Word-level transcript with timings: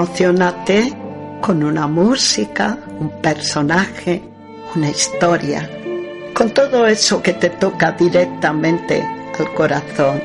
Emocionate 0.00 0.94
con 1.42 1.62
una 1.62 1.86
música, 1.86 2.78
un 2.98 3.10
personaje, 3.20 4.22
una 4.74 4.88
historia, 4.88 5.68
con 6.32 6.48
todo 6.54 6.86
eso 6.86 7.22
que 7.22 7.34
te 7.34 7.50
toca 7.50 7.92
directamente 7.92 9.06
al 9.38 9.52
corazón. 9.52 10.22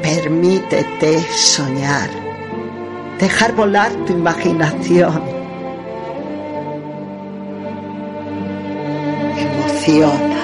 Permítete 0.00 1.20
soñar, 1.20 2.08
dejar 3.20 3.54
volar 3.54 3.92
tu 4.06 4.14
imaginación. 4.14 5.22
Emociona. 9.36 10.35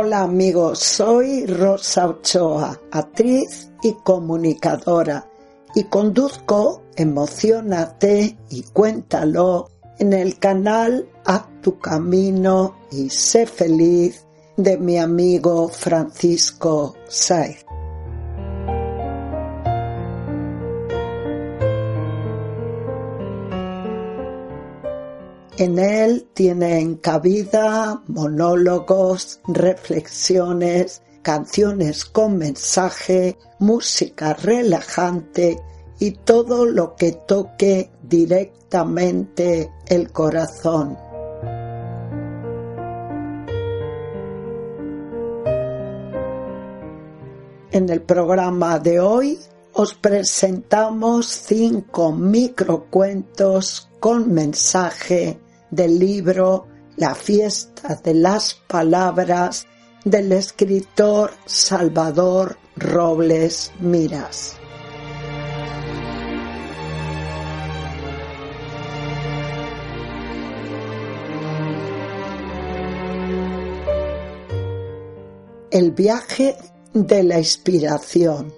Hola 0.00 0.22
amigos, 0.22 0.78
soy 0.78 1.44
Rosa 1.46 2.06
Ochoa, 2.06 2.80
actriz 2.92 3.72
y 3.82 3.94
comunicadora 3.94 5.28
y 5.74 5.82
conduzco 5.84 6.84
Emocionate 6.94 8.38
y 8.48 8.62
Cuéntalo 8.62 9.70
en 9.98 10.12
el 10.12 10.38
canal 10.38 11.08
A 11.24 11.48
tu 11.62 11.80
camino 11.80 12.76
y 12.92 13.10
sé 13.10 13.44
feliz 13.44 14.24
de 14.56 14.78
mi 14.78 14.98
amigo 14.98 15.68
Francisco 15.68 16.94
Saiz. 17.08 17.67
En 25.58 25.80
él 25.80 26.28
tienen 26.34 26.98
cabida 26.98 28.04
monólogos, 28.06 29.40
reflexiones, 29.48 31.02
canciones 31.22 32.04
con 32.04 32.38
mensaje, 32.38 33.36
música 33.58 34.34
relajante 34.34 35.60
y 35.98 36.12
todo 36.12 36.64
lo 36.64 36.94
que 36.94 37.10
toque 37.10 37.90
directamente 38.04 39.72
el 39.88 40.12
corazón. 40.12 40.96
En 47.72 47.88
el 47.88 48.02
programa 48.02 48.78
de 48.78 49.00
hoy 49.00 49.40
os 49.72 49.94
presentamos 49.94 51.26
cinco 51.26 52.12
microcuentos 52.12 53.88
con 53.98 54.32
mensaje 54.32 55.40
del 55.70 55.98
libro 55.98 56.66
La 56.96 57.14
fiesta 57.14 58.00
de 58.02 58.14
las 58.14 58.54
palabras 58.54 59.66
del 60.04 60.32
escritor 60.32 61.32
Salvador 61.44 62.56
Robles 62.76 63.72
Miras. 63.80 64.56
El 75.70 75.90
viaje 75.92 76.56
de 76.94 77.22
la 77.22 77.38
inspiración. 77.38 78.57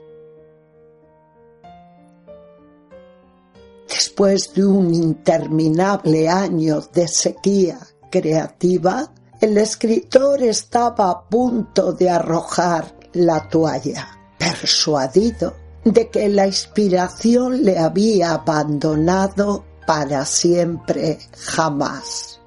Después 4.20 4.52
de 4.52 4.66
un 4.66 4.92
interminable 4.92 6.28
año 6.28 6.82
de 6.92 7.08
sequía 7.08 7.78
creativa, 8.10 9.10
el 9.40 9.56
escritor 9.56 10.42
estaba 10.42 11.10
a 11.10 11.26
punto 11.26 11.94
de 11.94 12.10
arrojar 12.10 12.94
la 13.14 13.48
toalla, 13.48 14.08
persuadido 14.36 15.54
de 15.86 16.10
que 16.10 16.28
la 16.28 16.46
inspiración 16.46 17.64
le 17.64 17.78
había 17.78 18.32
abandonado 18.32 19.64
para 19.86 20.26
siempre 20.26 21.18
jamás. 21.38 22.42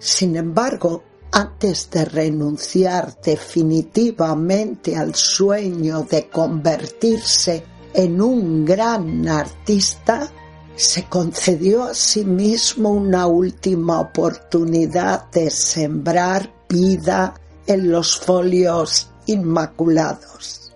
Sin 0.00 0.34
embargo, 0.34 1.04
antes 1.30 1.88
de 1.92 2.04
renunciar 2.04 3.16
definitivamente 3.22 4.96
al 4.96 5.14
sueño 5.14 6.02
de 6.02 6.28
convertirse 6.28 7.62
en 7.94 8.20
un 8.20 8.64
gran 8.64 9.28
artista, 9.28 10.32
se 10.76 11.04
concedió 11.04 11.84
a 11.84 11.94
sí 11.94 12.24
mismo 12.24 12.90
una 12.90 13.26
última 13.26 14.00
oportunidad 14.00 15.30
de 15.30 15.50
sembrar 15.50 16.52
vida 16.68 17.34
en 17.66 17.90
los 17.90 18.18
folios 18.18 19.10
inmaculados. 19.26 20.72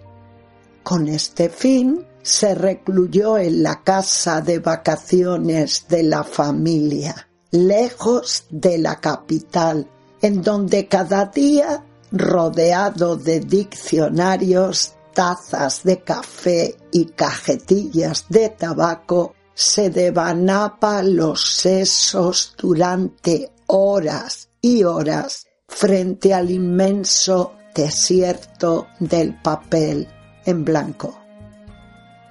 Con 0.83 1.09
este 1.09 1.49
fin, 1.49 2.07
se 2.23 2.55
recluyó 2.55 3.37
en 3.37 3.63
la 3.63 3.83
casa 3.83 4.41
de 4.41 4.59
vacaciones 4.59 5.87
de 5.89 6.03
la 6.03 6.25
familia, 6.25 7.29
lejos 7.51 8.47
de 8.51 8.79
la 8.79 9.01
capital, 9.01 9.89
en 10.23 10.43
donde 10.43 10.89
cada 10.89 11.27
día, 11.27 11.85
rodeado 12.11 13.17
de 13.17 13.41
diccionarios, 13.41 14.95
tazas 15.13 15.83
de 15.85 16.03
café 16.03 16.77
y 16.93 17.07
cajetillas 17.07 18.25
de 18.29 18.49
tabaco, 18.49 19.35
se 19.55 19.91
devanaba 19.91 21.03
los 21.03 21.43
sesos 21.43 22.55
durante 22.59 23.53
horas 23.67 24.49
y 24.61 24.83
horas 24.83 25.47
frente 25.69 26.35
al 26.35 26.51
inmenso 26.51 27.55
desierto 27.75 28.89
del 28.99 29.41
papel 29.41 30.09
en 30.45 30.65
blanco. 30.65 31.19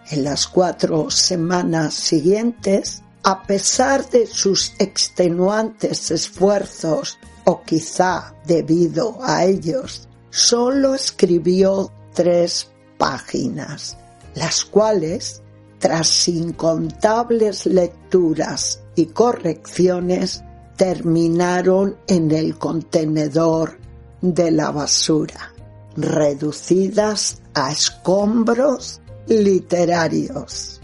En 0.09 0.23
las 0.23 0.47
cuatro 0.47 1.09
semanas 1.09 1.93
siguientes, 1.93 3.01
a 3.23 3.43
pesar 3.43 4.09
de 4.09 4.27
sus 4.27 4.73
extenuantes 4.79 6.11
esfuerzos, 6.11 7.17
o 7.45 7.61
quizá 7.63 8.35
debido 8.45 9.17
a 9.21 9.45
ellos, 9.45 10.07
solo 10.29 10.95
escribió 10.95 11.91
tres 12.13 12.69
páginas, 12.97 13.97
las 14.35 14.65
cuales 14.65 15.42
tras 15.83 16.29
incontables 16.29 17.65
lecturas 17.65 18.79
y 18.95 19.07
correcciones, 19.07 20.41
terminaron 20.77 21.97
en 22.07 22.31
el 22.31 22.57
contenedor 22.57 23.77
de 24.21 24.51
la 24.51 24.71
basura, 24.71 25.53
reducidas 25.97 27.41
a 27.53 27.73
escombros 27.73 29.01
literarios. 29.27 30.79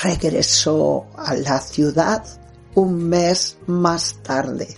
regresó 0.00 1.06
a 1.16 1.34
la 1.34 1.58
ciudad 1.58 2.24
un 2.76 3.08
mes 3.08 3.58
más 3.66 4.14
tarde, 4.22 4.68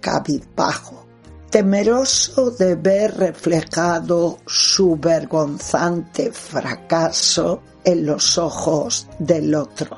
cabizbajo, 0.00 1.04
temeroso 1.50 2.52
de 2.52 2.76
ver 2.76 3.16
reflejado 3.16 4.38
su 4.46 4.96
vergonzante 4.96 6.30
fracaso 6.30 7.60
en 7.84 8.06
los 8.06 8.38
ojos 8.38 9.08
del 9.18 9.54
otro. 9.54 9.96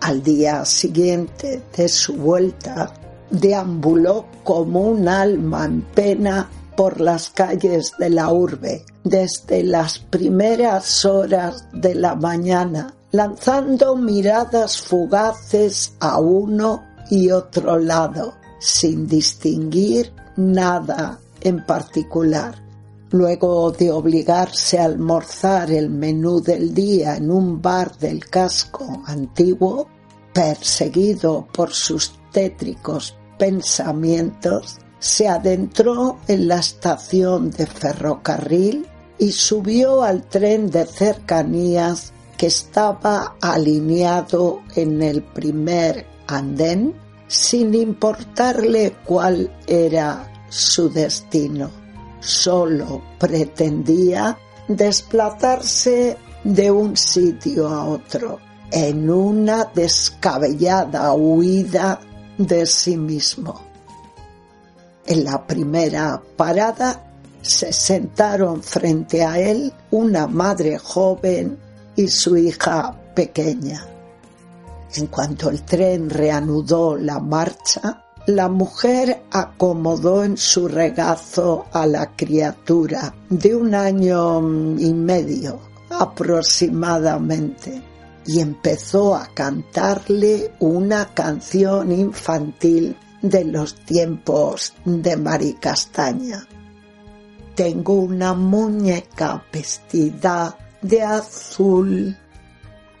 Al 0.00 0.22
día 0.22 0.64
siguiente 0.64 1.62
de 1.76 1.88
su 1.88 2.14
vuelta, 2.14 2.92
deambuló 3.30 4.26
como 4.44 4.82
un 4.82 5.08
alma 5.08 5.64
en 5.66 5.82
pena 5.82 6.48
por 6.76 7.00
las 7.00 7.30
calles 7.30 7.92
de 7.98 8.10
la 8.10 8.30
urbe 8.32 8.84
desde 9.02 9.62
las 9.62 9.98
primeras 9.98 11.04
horas 11.04 11.66
de 11.72 11.94
la 11.94 12.14
mañana, 12.14 12.94
lanzando 13.12 13.96
miradas 13.96 14.80
fugaces 14.80 15.92
a 16.00 16.18
uno 16.18 16.82
y 17.10 17.30
otro 17.30 17.78
lado, 17.78 18.34
sin 18.58 19.06
distinguir 19.06 20.12
nada 20.36 21.18
en 21.40 21.64
particular. 21.64 22.62
Luego 23.10 23.70
de 23.70 23.90
obligarse 23.90 24.78
a 24.78 24.84
almorzar 24.84 25.70
el 25.70 25.90
menú 25.90 26.40
del 26.40 26.74
día 26.74 27.16
en 27.16 27.30
un 27.30 27.62
bar 27.62 27.96
del 27.98 28.26
casco 28.26 29.02
antiguo, 29.06 29.88
perseguido 30.32 31.46
por 31.52 31.72
sus 31.72 32.12
tétricos 32.32 33.16
pensamientos, 33.38 34.78
se 34.98 35.28
adentró 35.28 36.18
en 36.26 36.48
la 36.48 36.56
estación 36.56 37.50
de 37.50 37.66
ferrocarril 37.66 38.86
y 39.18 39.32
subió 39.32 40.02
al 40.02 40.26
tren 40.26 40.70
de 40.70 40.84
cercanías 40.84 42.12
que 42.36 42.48
estaba 42.48 43.36
alineado 43.40 44.60
en 44.74 45.02
el 45.02 45.22
primer 45.22 46.06
andén 46.26 46.94
sin 47.28 47.74
importarle 47.74 48.96
cuál 49.04 49.50
era 49.66 50.32
su 50.48 50.88
destino. 50.88 51.70
Solo 52.20 53.02
pretendía 53.18 54.36
desplazarse 54.68 56.16
de 56.44 56.70
un 56.70 56.96
sitio 56.96 57.68
a 57.68 57.84
otro 57.86 58.38
en 58.70 59.08
una 59.10 59.64
descabellada 59.74 61.12
huida 61.12 62.00
de 62.38 62.66
sí 62.66 62.96
mismo. 62.96 63.62
En 65.06 65.24
la 65.24 65.46
primera 65.46 66.20
parada 66.36 67.04
se 67.40 67.72
sentaron 67.72 68.62
frente 68.62 69.24
a 69.24 69.38
él 69.38 69.72
una 69.92 70.26
madre 70.26 70.78
joven 70.78 71.58
y 71.94 72.08
su 72.08 72.36
hija 72.36 72.92
pequeña. 73.14 73.95
En 74.96 75.08
cuanto 75.08 75.50
el 75.50 75.62
tren 75.62 76.08
reanudó 76.08 76.96
la 76.96 77.18
marcha, 77.18 78.02
la 78.28 78.48
mujer 78.48 79.24
acomodó 79.30 80.24
en 80.24 80.38
su 80.38 80.68
regazo 80.68 81.66
a 81.70 81.86
la 81.86 82.16
criatura 82.16 83.14
de 83.28 83.54
un 83.54 83.74
año 83.74 84.40
y 84.78 84.94
medio 84.94 85.60
aproximadamente 85.90 87.82
y 88.24 88.40
empezó 88.40 89.14
a 89.14 89.28
cantarle 89.34 90.52
una 90.60 91.12
canción 91.12 91.92
infantil 91.92 92.96
de 93.20 93.44
los 93.44 93.74
tiempos 93.74 94.72
de 94.84 95.16
Maricastaña. 95.16 96.46
Tengo 97.54 97.94
una 97.94 98.32
muñeca 98.32 99.44
vestida 99.52 100.56
de 100.80 101.02
azul 101.02 102.16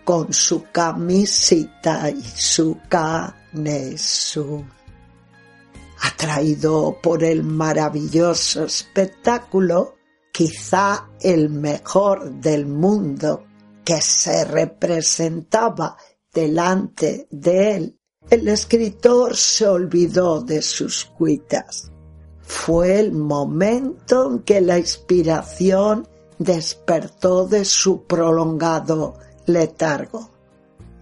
con 0.06 0.32
su 0.32 0.66
camisita 0.70 2.08
y 2.10 2.22
su 2.22 2.78
canesú. 2.88 4.64
Atraído 6.00 6.96
por 7.02 7.24
el 7.24 7.42
maravilloso 7.42 8.66
espectáculo, 8.66 9.96
quizá 10.32 11.08
el 11.20 11.50
mejor 11.50 12.30
del 12.34 12.66
mundo 12.66 13.46
que 13.84 14.00
se 14.00 14.44
representaba 14.44 15.96
delante 16.32 17.26
de 17.32 17.74
él, 17.74 17.98
el 18.30 18.46
escritor 18.46 19.36
se 19.36 19.66
olvidó 19.66 20.40
de 20.40 20.62
sus 20.62 21.04
cuitas. 21.04 21.90
Fue 22.42 23.00
el 23.00 23.10
momento 23.10 24.30
en 24.30 24.38
que 24.44 24.60
la 24.60 24.78
inspiración 24.78 26.06
despertó 26.38 27.48
de 27.48 27.64
su 27.64 28.04
prolongado 28.04 29.25
letargo. 29.46 30.30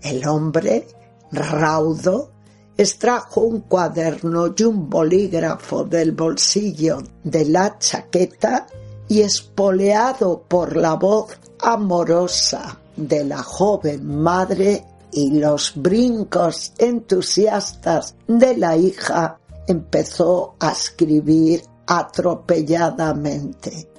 El 0.02 0.26
hombre, 0.26 0.86
raudo, 1.32 2.30
extrajo 2.76 3.42
un 3.42 3.60
cuaderno 3.60 4.52
y 4.56 4.62
un 4.64 4.90
bolígrafo 4.90 5.84
del 5.84 6.12
bolsillo 6.12 7.02
de 7.22 7.44
la 7.46 7.78
chaqueta 7.78 8.66
y 9.08 9.20
espoleado 9.20 10.42
por 10.48 10.76
la 10.76 10.94
voz 10.94 11.38
amorosa 11.60 12.80
de 12.96 13.24
la 13.24 13.42
joven 13.42 14.06
madre 14.06 14.84
y 15.12 15.38
los 15.38 15.72
brincos 15.76 16.72
entusiastas 16.78 18.16
de 18.26 18.56
la 18.56 18.76
hija, 18.76 19.38
empezó 19.66 20.56
a 20.58 20.72
escribir 20.72 21.62
atropelladamente. 21.86 23.93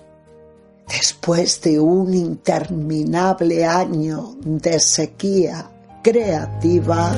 Después 0.87 1.61
de 1.61 1.79
un 1.79 2.13
interminable 2.13 3.65
año 3.65 4.35
de 4.43 4.79
sequía 4.79 5.69
creativa, 6.03 7.13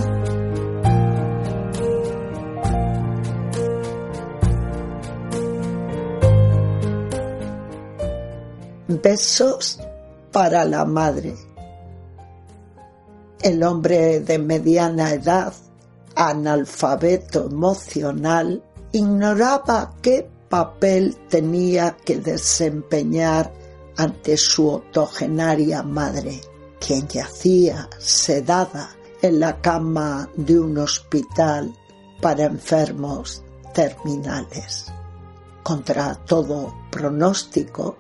besos 8.87 9.79
para 10.31 10.65
la 10.65 10.85
madre. 10.85 11.36
El 13.41 13.63
hombre 13.63 14.21
de 14.21 14.39
mediana 14.39 15.12
edad, 15.12 15.53
analfabeto 16.15 17.45
emocional, 17.45 18.63
ignoraba 18.91 19.93
qué 20.01 20.29
papel 20.50 21.16
tenía 21.30 21.98
que 21.98 22.18
desempeñar 22.18 23.54
ante 23.96 24.38
su 24.38 24.68
octogenaria 24.68 25.84
madre, 25.84 26.42
quien 26.80 27.08
yacía 27.08 27.89
sedada 27.98 28.96
en 29.22 29.39
la 29.39 29.60
cama 29.62 30.30
de 30.36 30.60
un 30.60 30.77
hospital 30.77 31.74
para 32.22 32.46
enfermos 32.46 33.44
terminales. 33.74 34.86
Contra 35.63 36.16
todo 36.25 36.74
pronóstico, 36.92 37.98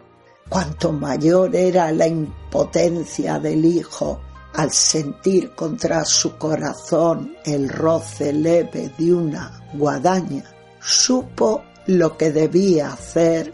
Cuanto 0.49 0.93
mayor 0.93 1.55
era 1.55 1.91
la 1.91 2.07
impotencia 2.07 3.37
del 3.37 3.65
hijo 3.65 4.21
al 4.53 4.71
sentir 4.71 5.53
contra 5.55 6.05
su 6.05 6.37
corazón 6.37 7.35
el 7.43 7.67
roce 7.67 8.31
leve 8.31 8.91
de 8.97 9.13
una 9.13 9.67
guadaña, 9.73 10.43
supo 10.79 11.63
lo 11.87 12.17
que 12.17 12.31
debía 12.31 12.93
hacer 12.93 13.53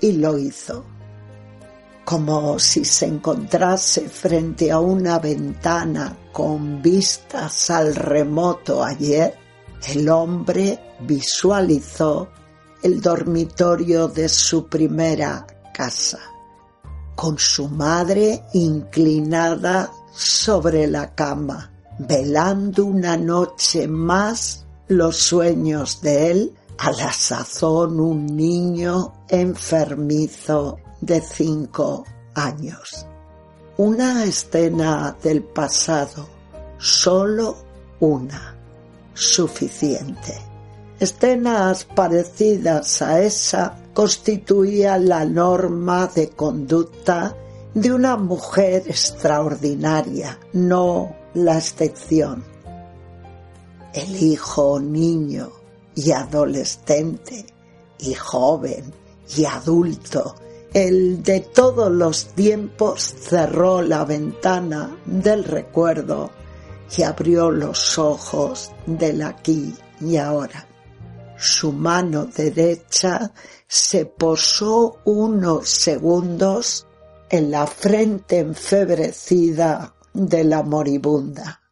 y 0.00 0.12
lo 0.12 0.38
hizo. 0.38 0.84
Como 2.04 2.58
si 2.58 2.84
se 2.84 3.06
encontrase 3.06 4.08
frente 4.08 4.70
a 4.70 4.78
una 4.80 5.18
ventana 5.18 6.16
con 6.32 6.80
vistas 6.82 7.70
al 7.70 7.94
remoto 7.94 8.82
ayer, 8.82 9.34
el 9.88 10.08
hombre 10.08 10.78
visualizó 11.00 12.28
el 12.82 13.00
dormitorio 13.00 14.08
de 14.08 14.28
su 14.28 14.66
primera 14.68 15.46
casa 15.72 16.18
con 17.20 17.38
su 17.38 17.68
madre 17.68 18.44
inclinada 18.54 19.92
sobre 20.10 20.86
la 20.86 21.14
cama, 21.14 21.70
velando 21.98 22.86
una 22.86 23.14
noche 23.18 23.86
más 23.86 24.64
los 24.88 25.18
sueños 25.18 26.00
de 26.00 26.30
él, 26.30 26.54
a 26.80 26.92
la 26.92 27.12
sazón 27.12 28.00
un 28.00 28.24
niño 28.24 29.12
enfermizo 29.28 30.78
de 31.02 31.20
cinco 31.20 32.06
años. 32.34 33.06
Una 33.76 34.24
escena 34.24 35.14
del 35.22 35.42
pasado, 35.42 36.26
solo 36.78 37.54
una, 38.00 38.56
suficiente. 39.12 40.34
Escenas 40.98 41.84
parecidas 41.84 43.02
a 43.02 43.20
esa 43.20 43.76
constituía 43.92 44.96
la 44.96 45.26
norma 45.26 46.06
de 46.06 46.30
conducta 46.30 47.36
de 47.74 47.92
una 47.92 48.16
mujer 48.16 48.84
extraordinaria, 48.86 50.38
no 50.54 51.14
la 51.34 51.58
excepción. 51.58 52.42
El 53.92 54.16
hijo 54.22 54.80
niño 54.80 55.59
y 55.94 56.12
adolescente 56.12 57.46
y 57.98 58.14
joven 58.14 58.92
y 59.36 59.44
adulto 59.44 60.34
el 60.72 61.22
de 61.24 61.40
todos 61.40 61.90
los 61.90 62.26
tiempos 62.34 63.02
cerró 63.02 63.82
la 63.82 64.04
ventana 64.04 64.96
del 65.04 65.42
recuerdo 65.42 66.30
y 66.96 67.02
abrió 67.02 67.50
los 67.50 67.98
ojos 67.98 68.70
del 68.86 69.22
aquí 69.22 69.74
y 70.00 70.16
ahora. 70.16 70.68
Su 71.36 71.72
mano 71.72 72.26
derecha 72.26 73.32
se 73.66 74.06
posó 74.06 74.98
unos 75.04 75.68
segundos 75.68 76.86
en 77.28 77.50
la 77.50 77.66
frente 77.66 78.38
enfebrecida 78.38 79.94
de 80.12 80.44
la 80.44 80.62
moribunda. 80.62 81.62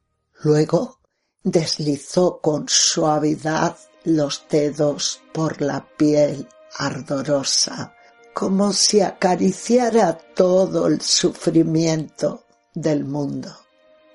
Luego 0.43 0.99
deslizó 1.45 2.41
con 2.41 2.65
suavidad 2.69 3.77
los 4.09 4.45
dedos 4.49 5.21
por 5.33 5.61
la 5.61 5.87
piel 5.97 6.49
ardorosa 6.79 7.95
como 8.39 8.73
si 8.73 9.01
acariciara 9.01 10.17
todo 10.17 10.87
el 10.87 11.01
sufrimiento 11.01 12.45
del 12.73 13.05
mundo. 13.05 13.51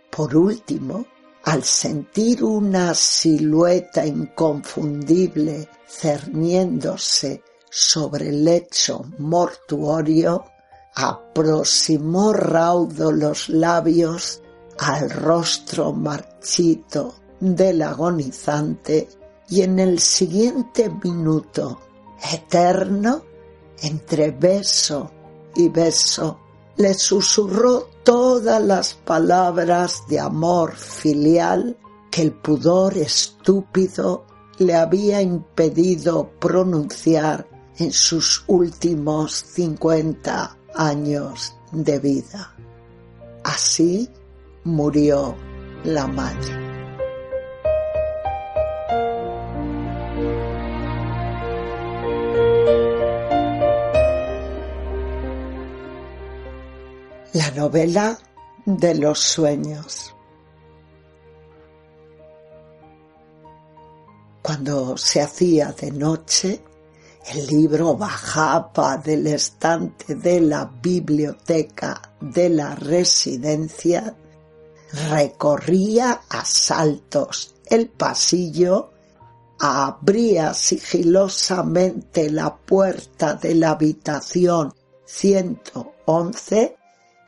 Por 0.09 0.37
último, 0.37 1.05
al 1.43 1.61
sentir 1.63 2.41
una 2.41 2.93
silueta 2.93 4.05
inconfundible 4.05 5.67
cerniéndose 5.85 7.43
sobre 7.69 8.29
el 8.29 8.45
lecho 8.45 9.03
mortuorio, 9.17 10.45
aproximó 10.95 12.31
raudo 12.31 13.11
los 13.11 13.49
labios 13.49 14.41
al 14.79 15.09
rostro 15.09 15.91
marchito 15.91 17.15
del 17.41 17.81
agonizante 17.81 19.09
y 19.53 19.61
en 19.61 19.77
el 19.77 19.99
siguiente 19.99 20.89
minuto 21.03 21.79
eterno 22.33 23.21
entre 23.83 24.31
beso 24.31 25.11
y 25.55 25.69
beso, 25.69 26.39
le 26.77 26.95
susurró 26.95 27.87
todas 28.03 28.59
las 28.59 28.95
palabras 28.95 30.05
de 30.07 30.19
amor 30.19 30.73
filial 30.75 31.77
que 32.09 32.23
el 32.23 32.31
pudor 32.31 32.97
estúpido 32.97 34.25
le 34.57 34.73
había 34.73 35.21
impedido 35.21 36.31
pronunciar 36.39 37.47
en 37.77 37.91
sus 37.91 38.43
últimos 38.47 39.33
cincuenta 39.33 40.57
años 40.73 41.53
de 41.71 41.99
vida. 41.99 42.55
Así 43.43 44.09
murió 44.63 45.35
la 45.83 46.07
madre. 46.07 46.62
La 57.33 57.49
novela 57.49 58.15
de 58.63 58.93
los 58.93 59.17
sueños. 59.17 60.13
Cuando 64.43 64.95
se 64.97 65.19
hacía 65.19 65.71
de 65.71 65.89
noche, 65.89 66.63
el 67.33 67.47
libro 67.47 67.97
bajaba 67.97 68.97
del 68.97 69.25
estante 69.25 70.13
de 70.13 70.41
la 70.41 70.65
biblioteca 70.79 72.13
de 72.21 72.49
la 72.49 72.75
residencia, 72.75 74.15
recorría 75.09 76.21
a 76.29 76.45
saltos 76.45 77.55
el 77.65 77.89
pasillo, 77.89 78.91
abría 79.59 80.53
sigilosamente 80.53 82.29
la 82.29 82.55
puerta 82.55 83.33
de 83.33 83.55
la 83.55 83.71
habitación 83.71 84.71
111 85.05 86.77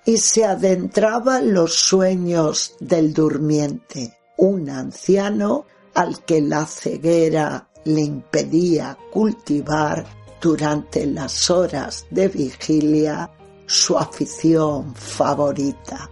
y 0.06 0.18
se 0.18 0.46
adentraba 0.46 1.40
en 1.40 1.54
los 1.54 1.74
sueños 1.74 2.76
del 2.80 3.14
durmiente, 3.14 4.18
un 4.38 4.70
anciano 4.70 5.66
al 5.96 6.24
que 6.24 6.42
la 6.42 6.66
ceguera 6.66 7.70
le 7.86 8.02
impedía 8.02 8.98
cultivar 9.12 10.06
durante 10.40 11.08
las 11.08 11.50
horas 11.50 12.06
de 12.12 12.28
vigilia 12.28 13.32
su 13.66 13.98
afición 13.98 14.94
favorita, 14.94 16.10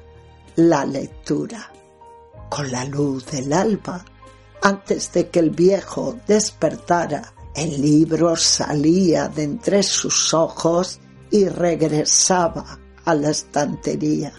la 0.55 0.85
lectura. 0.85 1.71
Con 2.49 2.71
la 2.71 2.85
luz 2.85 3.25
del 3.27 3.53
alba, 3.53 4.03
antes 4.61 5.11
de 5.11 5.29
que 5.29 5.39
el 5.39 5.51
viejo 5.51 6.17
despertara, 6.27 7.33
el 7.55 7.81
libro 7.81 8.35
salía 8.35 9.27
de 9.27 9.43
entre 9.43 9.83
sus 9.83 10.33
ojos 10.33 10.99
y 11.29 11.47
regresaba 11.47 12.79
a 13.05 13.15
la 13.15 13.29
estantería. 13.29 14.33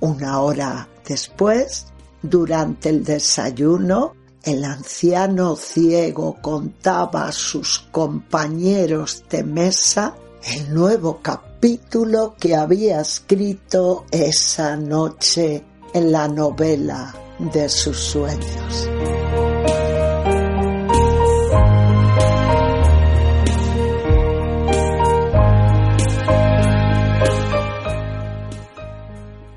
Una 0.00 0.40
hora 0.40 0.88
después, 1.06 1.86
durante 2.22 2.88
el 2.88 3.04
desayuno, 3.04 4.14
el 4.42 4.64
anciano 4.64 5.54
ciego 5.56 6.38
contaba 6.42 7.28
a 7.28 7.32
sus 7.32 7.78
compañeros 7.90 9.24
de 9.30 9.44
mesa 9.44 10.16
el 10.44 10.74
nuevo 10.74 11.20
capítulo 11.22 12.34
que 12.38 12.56
había 12.56 13.00
escrito 13.00 14.04
esa 14.10 14.76
noche 14.76 15.64
en 15.94 16.10
la 16.10 16.26
novela 16.26 17.14
de 17.38 17.68
sus 17.68 17.96
sueños. 17.96 18.88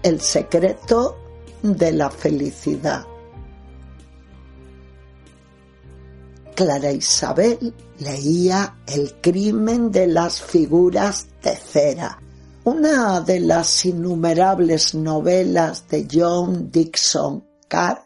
El 0.05 0.21
secreto 0.21 1.17
de 1.63 1.91
la 1.91 2.11
felicidad. 2.11 3.07
Clara 6.53 6.91
Isabel 6.91 7.73
leía 7.97 8.77
El 8.85 9.15
crimen 9.19 9.91
de 9.91 10.05
las 10.05 10.39
figuras 10.39 11.25
de 11.41 11.55
cera, 11.55 12.21
una 12.65 13.19
de 13.21 13.39
las 13.39 13.83
innumerables 13.83 14.93
novelas 14.93 15.87
de 15.87 16.07
John 16.07 16.69
Dixon 16.69 17.43
Carr, 17.67 18.03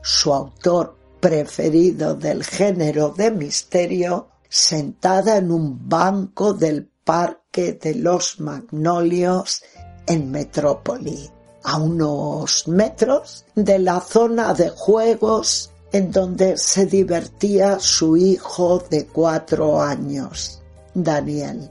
su 0.00 0.32
autor 0.32 0.96
preferido 1.18 2.14
del 2.14 2.44
género 2.44 3.08
de 3.08 3.32
misterio, 3.32 4.28
sentada 4.48 5.38
en 5.38 5.50
un 5.50 5.88
banco 5.88 6.54
del 6.54 6.88
Parque 7.02 7.72
de 7.72 7.96
los 7.96 8.38
Magnolios 8.38 9.64
en 10.06 10.30
Metrópoli 10.30 11.39
a 11.62 11.78
unos 11.78 12.66
metros 12.68 13.44
de 13.54 13.78
la 13.78 14.00
zona 14.00 14.54
de 14.54 14.70
juegos 14.70 15.70
en 15.92 16.10
donde 16.10 16.56
se 16.56 16.86
divertía 16.86 17.78
su 17.80 18.16
hijo 18.16 18.82
de 18.90 19.06
cuatro 19.06 19.80
años, 19.80 20.60
Daniel. 20.94 21.70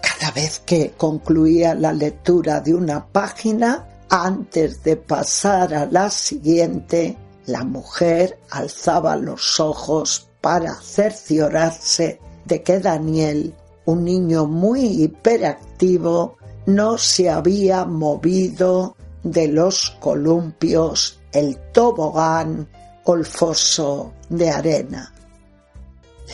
Cada 0.00 0.30
vez 0.32 0.60
que 0.64 0.92
concluía 0.92 1.74
la 1.74 1.92
lectura 1.92 2.60
de 2.60 2.74
una 2.74 3.04
página, 3.06 3.88
antes 4.08 4.82
de 4.82 4.96
pasar 4.96 5.74
a 5.74 5.86
la 5.86 6.10
siguiente, 6.10 7.16
la 7.46 7.64
mujer 7.64 8.38
alzaba 8.50 9.16
los 9.16 9.58
ojos 9.58 10.28
para 10.40 10.74
cerciorarse 10.74 12.20
de 12.44 12.62
que 12.62 12.78
Daniel, 12.78 13.54
un 13.84 14.04
niño 14.04 14.46
muy 14.46 15.02
hiperactivo, 15.02 16.36
no 16.66 16.98
se 16.98 17.28
había 17.28 17.84
movido 17.84 18.96
de 19.22 19.48
los 19.48 19.90
columpios 20.00 21.20
el 21.32 21.58
tobogán 21.72 22.68
o 23.04 23.14
el 23.14 23.24
foso 23.24 24.12
de 24.28 24.50
arena. 24.50 25.12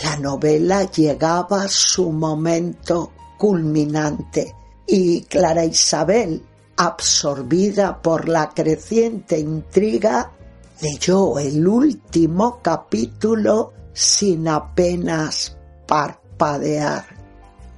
La 0.02 0.16
novela 0.16 0.84
llegaba 0.90 1.66
su 1.68 2.12
momento 2.12 3.12
culminante 3.38 4.54
y 4.86 5.22
Clara 5.22 5.64
Isabel, 5.64 6.42
absorbida 6.76 8.00
por 8.00 8.28
la 8.28 8.50
creciente 8.50 9.38
intriga, 9.38 10.32
leyó 10.80 11.38
el 11.38 11.66
último 11.66 12.60
capítulo 12.62 13.72
sin 13.92 14.46
apenas 14.46 15.56
parpadear 15.86 17.18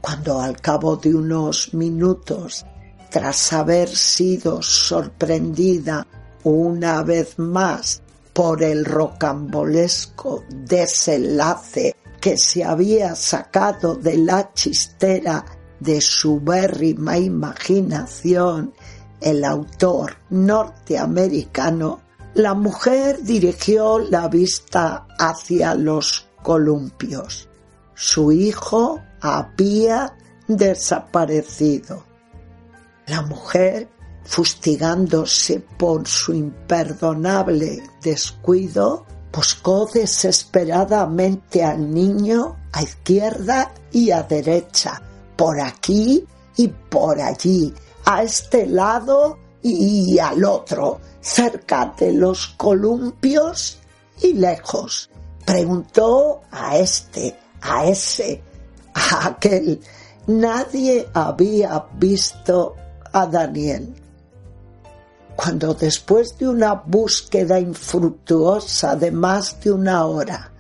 cuando 0.01 0.41
al 0.41 0.61
cabo 0.61 0.97
de 0.97 1.15
unos 1.15 1.75
minutos, 1.75 2.65
tras 3.11 3.53
haber 3.53 3.89
sido 3.89 4.63
sorprendida 4.63 6.07
una 6.45 7.03
vez 7.03 7.39
más 7.39 8.03
por 8.33 8.63
el 8.63 8.85
rocambolesco 8.85 10.45
desenlace 10.49 11.95
que 12.21 12.37
se 12.37 12.65
había 12.65 13.15
sacado 13.15 13.95
de 13.95 14.17
la 14.17 14.53
chistera 14.55 15.45
de 15.81 16.01
su 16.01 16.41
bérrima 16.41 17.19
imaginación 17.19 18.73
el 19.21 19.45
autor 19.45 20.17
norteamericano, 20.31 22.01
la 22.35 22.55
mujer 22.55 23.23
dirigió 23.23 23.99
la 23.99 24.29
vista 24.29 25.07
hacia 25.19 25.75
los 25.75 26.27
columpios. 26.43 27.49
Su 27.95 28.33
hijo 28.33 29.01
había 29.21 30.17
desaparecido. 30.49 32.10
La 33.11 33.23
mujer, 33.23 33.89
fustigándose 34.23 35.59
por 35.59 36.07
su 36.07 36.33
imperdonable 36.33 37.83
descuido, 38.01 39.05
buscó 39.33 39.91
desesperadamente 39.93 41.65
al 41.65 41.93
niño 41.93 42.57
a 42.71 42.85
izquierda 42.85 43.73
y 43.91 44.13
a 44.13 44.23
derecha, 44.23 45.03
por 45.35 45.61
aquí 45.61 46.25
y 46.57 46.69
por 46.69 47.21
allí, 47.21 47.75
a 48.05 48.23
este 48.23 48.69
lado 48.69 49.39
y 49.61 50.17
al 50.21 50.45
otro, 50.45 51.01
cerca 51.21 51.93
de 51.99 52.13
los 52.13 52.47
columpios 52.57 53.81
y 54.23 54.35
lejos. 54.35 55.11
Preguntó 55.45 56.43
a 56.53 56.79
este, 56.79 57.37
a 57.61 57.87
ese, 57.87 58.41
a 58.95 59.27
aquel. 59.27 59.81
Nadie 60.29 61.09
había 61.13 61.87
visto 61.95 62.77
a 63.13 63.27
Daniel. 63.27 63.95
Cuando 65.37 65.75
después 65.75 66.37
de 66.39 66.49
una 66.49 66.75
búsqueda 66.75 67.59
infructuosa 67.59 68.97
de 68.97 69.11
más 69.11 69.61
de 69.61 69.73
una 69.73 70.05
hora, 70.05 70.53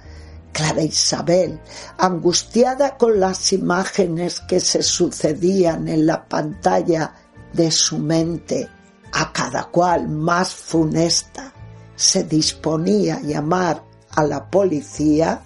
Clara 0.52 0.83
Isabel, 0.83 1.61
angustiada 1.99 2.97
con 2.97 3.21
las 3.21 3.52
imágenes 3.52 4.40
que 4.40 4.61
se 4.61 4.83
sucedían 4.83 5.87
en 5.88 6.07
la 6.07 6.26
pantalla 6.26 7.14
de 7.52 7.71
su 7.71 7.99
mente, 7.99 8.69
a 9.12 9.33
cada 9.33 9.64
cual 9.64 10.09
más 10.09 10.54
funesta, 10.54 11.52
se 11.95 12.25
disponía 12.25 13.16
a 13.16 13.21
llamar 13.21 13.85
a 14.16 14.25
la 14.25 14.50
policía, 14.50 15.42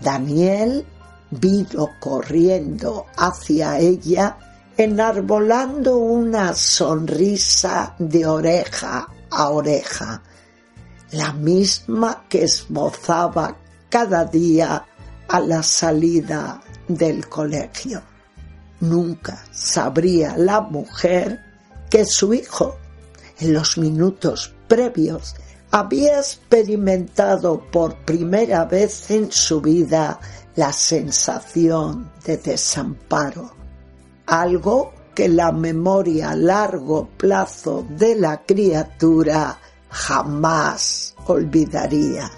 Daniel 0.00 0.86
vino 1.30 1.90
corriendo 1.98 3.06
hacia 3.16 3.78
ella, 3.78 4.36
enarbolando 4.76 5.96
una 5.96 6.54
sonrisa 6.54 7.94
de 7.98 8.26
oreja 8.26 9.08
a 9.30 9.50
oreja, 9.50 10.22
la 11.12 11.32
misma 11.32 12.24
que 12.28 12.44
esbozaba 12.44 13.56
cada 13.88 14.24
día 14.24 14.84
a 15.28 15.40
la 15.40 15.62
salida 15.62 16.60
del 16.88 17.28
colegio. 17.28 18.02
Nunca 18.80 19.42
sabría 19.50 20.36
la 20.36 20.60
mujer 20.60 21.40
que 21.88 22.04
su 22.04 22.34
hijo, 22.34 22.76
en 23.38 23.54
los 23.54 23.78
minutos 23.78 24.54
previos, 24.68 25.34
había 25.70 26.18
experimentado 26.18 27.62
por 27.70 27.96
primera 28.04 28.64
vez 28.66 29.10
en 29.10 29.32
su 29.32 29.60
vida 29.60 30.20
la 30.54 30.72
sensación 30.72 32.12
de 32.24 32.36
desamparo, 32.36 33.52
algo 34.26 34.92
que 35.14 35.28
la 35.28 35.52
memoria 35.52 36.30
a 36.30 36.36
largo 36.36 37.08
plazo 37.16 37.86
de 37.88 38.16
la 38.16 38.42
criatura 38.44 39.58
jamás 39.88 41.14
olvidaría. 41.26 42.30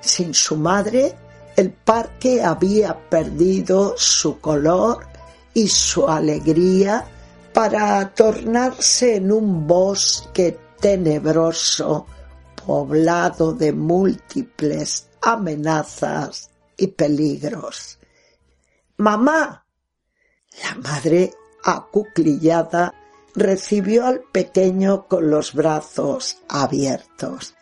Sin 0.00 0.34
su 0.34 0.56
madre, 0.56 1.14
el 1.56 1.70
parque 1.72 2.42
había 2.42 2.98
perdido 3.08 3.94
su 3.96 4.40
color 4.40 5.06
y 5.54 5.68
su 5.68 6.08
alegría 6.08 7.04
para 7.52 8.08
tornarse 8.14 9.16
en 9.16 9.30
un 9.30 9.66
bosque 9.66 10.58
tenebroso 10.80 12.06
poblado 12.66 13.52
de 13.52 13.72
múltiples 13.72 15.08
amenazas 15.20 16.50
y 16.76 16.88
peligros. 16.88 17.98
Mamá. 18.96 19.66
La 20.62 20.74
madre, 20.76 21.32
acuclillada, 21.64 22.94
recibió 23.34 24.06
al 24.06 24.20
pequeño 24.32 25.06
con 25.06 25.30
los 25.30 25.54
brazos 25.54 26.38
abiertos 26.48 27.54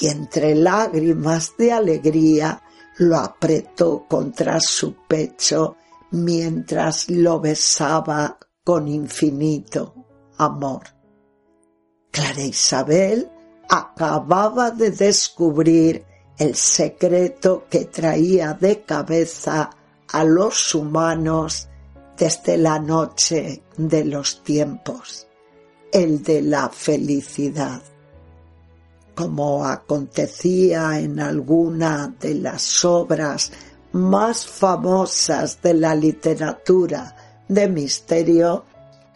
y 0.00 0.08
entre 0.08 0.54
lágrimas 0.54 1.54
de 1.56 1.72
alegría 1.72 2.62
lo 2.98 3.16
apretó 3.18 4.06
contra 4.08 4.58
su 4.60 4.94
pecho 5.06 5.76
mientras 6.10 7.08
lo 7.08 7.40
besaba 7.40 8.38
con 8.64 8.88
infinito 8.88 9.94
amor. 10.38 10.82
Clara 12.10 12.42
Isabel 12.42 13.30
acababa 13.68 14.70
de 14.70 14.90
descubrir 14.90 16.04
el 16.38 16.54
secreto 16.54 17.66
que 17.70 17.86
traía 17.86 18.54
de 18.54 18.82
cabeza 18.82 19.70
a 20.08 20.24
los 20.24 20.74
humanos 20.74 21.68
desde 22.22 22.56
la 22.56 22.78
noche 22.78 23.64
de 23.76 24.04
los 24.04 24.44
tiempos, 24.44 25.26
el 25.90 26.22
de 26.22 26.40
la 26.40 26.68
felicidad. 26.68 27.82
Como 29.12 29.66
acontecía 29.66 31.00
en 31.00 31.18
alguna 31.18 32.14
de 32.20 32.36
las 32.36 32.84
obras 32.84 33.50
más 33.90 34.46
famosas 34.46 35.60
de 35.62 35.74
la 35.74 35.96
literatura 35.96 37.42
de 37.48 37.66
misterio, 37.66 38.66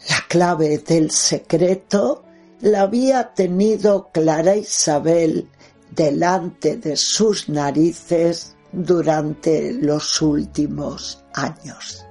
la 0.09 0.19
clave 0.29 0.79
del 0.79 1.13
secreto 1.13 2.25
la 2.63 2.81
había 2.81 3.33
tenido 3.35 4.11
Clara 4.11 4.57
Isabel 4.57 5.49
delante 5.93 6.77
de 6.77 6.97
sus 6.97 7.49
narices 7.49 8.57
durante 8.73 9.73
los 9.75 10.21
últimos 10.21 11.23
años. 11.35 12.06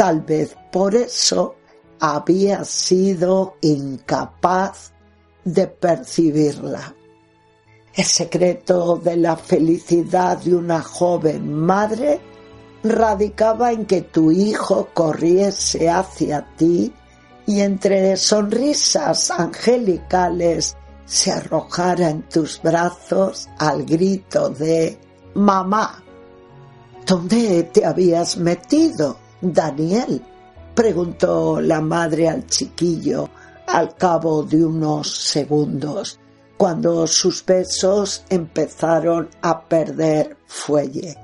Tal 0.00 0.22
vez 0.22 0.56
por 0.72 0.94
eso 0.94 1.56
había 1.98 2.64
sido 2.64 3.56
incapaz 3.60 4.92
de 5.44 5.66
percibirla. 5.66 6.94
El 7.92 8.04
secreto 8.06 8.96
de 8.96 9.18
la 9.18 9.36
felicidad 9.36 10.38
de 10.38 10.54
una 10.54 10.80
joven 10.80 11.52
madre 11.52 12.18
radicaba 12.82 13.72
en 13.72 13.84
que 13.84 14.00
tu 14.00 14.30
hijo 14.32 14.88
corriese 14.94 15.90
hacia 15.90 16.48
ti 16.56 16.90
y 17.46 17.60
entre 17.60 18.16
sonrisas 18.16 19.30
angelicales 19.30 20.78
se 21.04 21.30
arrojara 21.30 22.08
en 22.08 22.22
tus 22.22 22.62
brazos 22.62 23.50
al 23.58 23.84
grito 23.84 24.48
de 24.48 24.98
Mamá. 25.34 26.02
¿Dónde 27.06 27.64
te 27.64 27.84
habías 27.84 28.38
metido, 28.38 29.18
Daniel? 29.40 30.22
preguntó 30.74 31.60
la 31.60 31.80
madre 31.80 32.28
al 32.28 32.46
chiquillo 32.46 33.28
al 33.66 33.94
cabo 33.96 34.42
de 34.42 34.64
unos 34.64 35.10
segundos, 35.10 36.18
cuando 36.56 37.06
sus 37.06 37.44
besos 37.44 38.24
empezaron 38.28 39.28
a 39.42 39.62
perder 39.68 40.36
fuelle. 40.46 41.16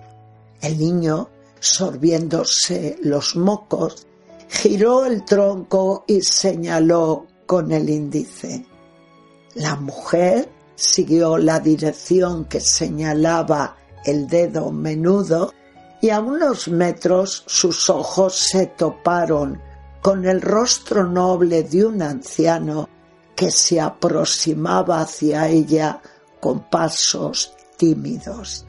El 0.61 0.79
niño, 0.79 1.29
sorbiéndose 1.59 2.99
los 3.03 3.37
mocos, 3.37 4.07
giró 4.49 5.05
el 5.05 5.25
tronco 5.25 6.05
y 6.07 6.21
señaló 6.23 7.27
con 7.47 7.73
el 7.73 7.91
índice. 7.91 8.65
La 9.55 9.77
mujer 9.77 10.49
siguió 10.77 11.39
la 11.39 11.59
dirección 11.61 12.45
que 12.45 12.61
señalaba 12.61 13.77
el 14.05 14.29
dedo 14.29 14.71
menudo 14.71 15.53
y 16.07 16.11
a 16.11 16.21
unos 16.21 16.69
metros 16.69 17.43
sus 17.49 17.91
ojos 17.91 18.37
se 18.37 18.67
toparon 18.67 19.61
con 20.01 20.25
el 20.25 20.41
rostro 20.41 21.03
noble 21.03 21.65
de 21.65 21.85
un 21.85 22.01
anciano 22.01 22.89
que 23.35 23.51
se 23.51 23.81
aproximaba 23.81 25.01
hacia 25.01 25.49
ella 25.49 26.01
con 26.39 26.71
pasos 26.71 27.57
tímidos, 27.77 28.65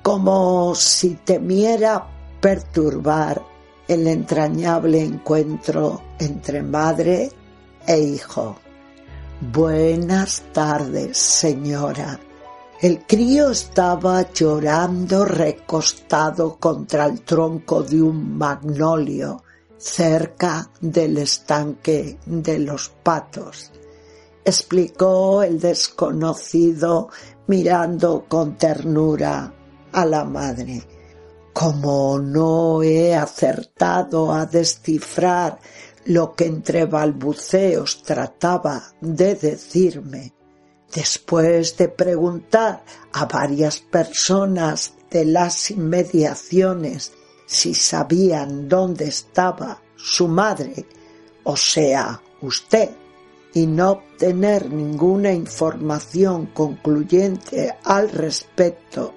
como 0.00 0.76
si 0.76 1.16
temiera 1.24 2.06
perturbar 2.40 3.42
el 3.88 4.06
entrañable 4.06 5.02
encuentro 5.02 6.00
entre 6.20 6.62
madre 6.62 7.32
e 7.84 7.98
hijo. 7.98 8.56
Buenas 9.40 10.40
tardes, 10.52 11.18
señora. 11.18 12.20
El 12.82 13.06
crío 13.06 13.52
estaba 13.52 14.30
llorando 14.32 15.24
recostado 15.24 16.58
contra 16.58 17.06
el 17.06 17.22
tronco 17.22 17.82
de 17.82 18.02
un 18.02 18.36
magnolio 18.36 19.42
cerca 19.78 20.70
del 20.78 21.16
estanque 21.16 22.18
de 22.26 22.58
los 22.58 22.90
patos, 23.02 23.72
explicó 24.44 25.42
el 25.42 25.58
desconocido 25.58 27.08
mirando 27.46 28.26
con 28.28 28.58
ternura 28.58 29.54
a 29.92 30.04
la 30.04 30.24
madre. 30.24 30.86
Como 31.54 32.18
no 32.18 32.82
he 32.82 33.14
acertado 33.14 34.34
a 34.34 34.44
descifrar 34.44 35.58
lo 36.04 36.34
que 36.34 36.44
entre 36.44 36.84
balbuceos 36.84 38.02
trataba 38.02 38.82
de 39.00 39.34
decirme, 39.34 40.35
después 40.96 41.76
de 41.76 41.90
preguntar 41.90 42.82
a 43.12 43.26
varias 43.26 43.80
personas 43.80 44.94
de 45.10 45.26
las 45.26 45.70
inmediaciones 45.70 47.12
si 47.44 47.74
sabían 47.74 48.66
dónde 48.66 49.04
estaba 49.04 49.82
su 49.94 50.26
madre, 50.26 50.86
o 51.44 51.54
sea, 51.54 52.22
usted, 52.40 52.88
y 53.52 53.66
no 53.66 53.90
obtener 53.90 54.72
ninguna 54.72 55.32
información 55.32 56.46
concluyente 56.46 57.76
al 57.84 58.08
respecto, 58.08 59.12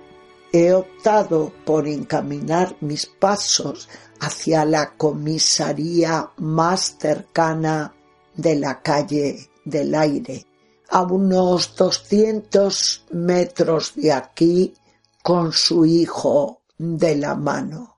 he 0.51 0.73
optado 0.73 1.53
por 1.65 1.87
encaminar 1.87 2.75
mis 2.81 3.05
pasos 3.05 3.87
hacia 4.19 4.65
la 4.65 4.97
comisaría 4.97 6.29
más 6.37 6.97
cercana 6.99 7.93
de 8.35 8.55
la 8.55 8.81
calle 8.81 9.49
del 9.63 9.95
aire, 9.95 10.45
a 10.89 11.03
unos 11.03 11.75
200 11.75 13.05
metros 13.11 13.93
de 13.95 14.11
aquí, 14.11 14.73
con 15.21 15.51
su 15.51 15.85
hijo 15.85 16.61
de 16.77 17.15
la 17.15 17.35
mano. 17.35 17.97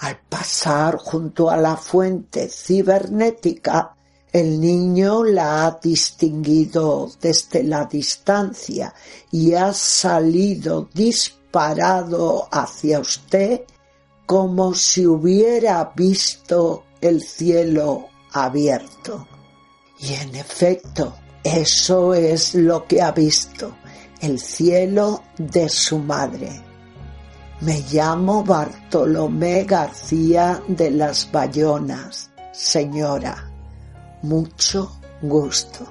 Al 0.00 0.18
pasar 0.28 0.98
junto 0.98 1.48
a 1.48 1.56
la 1.56 1.76
fuente 1.76 2.48
cibernética, 2.48 3.96
el 4.32 4.60
niño 4.60 5.24
la 5.24 5.66
ha 5.66 5.78
distinguido 5.82 7.10
desde 7.20 7.62
la 7.62 7.86
distancia 7.86 8.92
y 9.30 9.54
ha 9.54 9.72
salido 9.72 10.88
disparado 10.92 12.46
hacia 12.50 13.00
usted 13.00 13.62
como 14.26 14.74
si 14.74 15.06
hubiera 15.06 15.92
visto 15.96 16.84
el 17.00 17.22
cielo 17.22 18.08
abierto. 18.32 19.26
Y 20.00 20.12
en 20.14 20.34
efecto, 20.34 21.14
eso 21.46 22.12
es 22.12 22.54
lo 22.54 22.86
que 22.86 23.00
ha 23.00 23.12
visto, 23.12 23.76
el 24.20 24.40
cielo 24.40 25.22
de 25.38 25.68
su 25.68 25.98
madre. 25.98 26.50
Me 27.60 27.82
llamo 27.90 28.42
Bartolomé 28.42 29.64
García 29.64 30.60
de 30.66 30.90
las 30.90 31.30
Bayonas, 31.30 32.30
señora. 32.52 33.48
Mucho 34.22 34.90
gusto. 35.22 35.86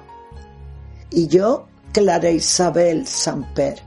Y 1.10 1.26
yo, 1.26 1.66
Clara 1.92 2.30
Isabel 2.30 3.06
Samper. 3.06 3.80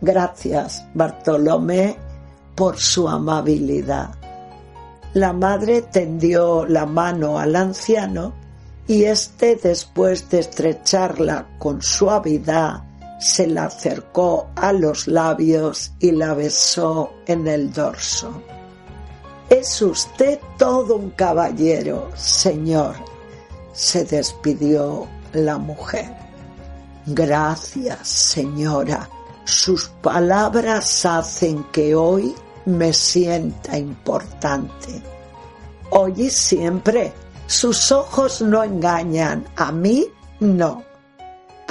Gracias, 0.00 0.84
Bartolomé, 0.94 1.96
por 2.54 2.78
su 2.78 3.08
amabilidad. 3.08 4.14
La 5.12 5.32
madre 5.32 5.82
tendió 5.82 6.64
la 6.66 6.86
mano 6.86 7.38
al 7.38 7.54
anciano 7.54 8.43
y 8.86 9.04
éste, 9.04 9.56
después 9.56 10.28
de 10.28 10.40
estrecharla 10.40 11.46
con 11.58 11.80
suavidad, 11.80 12.82
se 13.18 13.46
la 13.46 13.64
acercó 13.64 14.48
a 14.56 14.72
los 14.72 15.08
labios 15.08 15.92
y 15.98 16.10
la 16.10 16.34
besó 16.34 17.14
en 17.26 17.46
el 17.46 17.72
dorso. 17.72 18.42
Es 19.48 19.80
usted 19.80 20.38
todo 20.58 20.96
un 20.96 21.10
caballero, 21.10 22.10
señor, 22.14 22.96
se 23.72 24.04
despidió 24.04 25.06
la 25.32 25.58
mujer. 25.58 26.10
Gracias, 27.06 28.08
señora. 28.08 29.08
Sus 29.44 29.88
palabras 30.00 31.04
hacen 31.04 31.64
que 31.64 31.94
hoy 31.94 32.34
me 32.64 32.92
sienta 32.92 33.76
importante. 33.76 35.02
Hoy 35.90 36.14
y 36.16 36.30
siempre, 36.30 37.12
sus 37.46 37.92
ojos 37.92 38.40
no 38.40 38.62
engañan, 38.62 39.44
a 39.56 39.70
mí 39.70 40.06
no. 40.40 40.82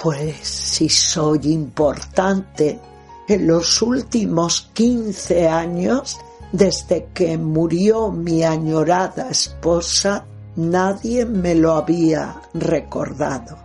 Pues 0.01 0.47
si 0.47 0.89
soy 0.89 1.39
importante, 1.53 2.79
en 3.27 3.47
los 3.47 3.81
últimos 3.81 4.69
quince 4.73 5.47
años, 5.47 6.19
desde 6.51 7.07
que 7.13 7.38
murió 7.38 8.12
mi 8.12 8.43
añorada 8.43 9.29
esposa, 9.29 10.25
nadie 10.55 11.25
me 11.25 11.55
lo 11.55 11.73
había 11.73 12.36
recordado. 12.53 13.57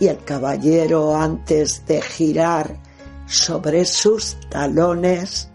Y 0.00 0.08
el 0.08 0.24
caballero, 0.24 1.14
antes 1.14 1.86
de 1.86 2.02
girar 2.02 2.76
sobre 3.26 3.84
sus 3.84 4.36
talones, 4.50 5.48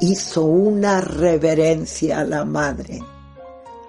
hizo 0.00 0.44
una 0.44 1.00
reverencia 1.00 2.20
a 2.20 2.24
la 2.24 2.44
madre. 2.44 3.02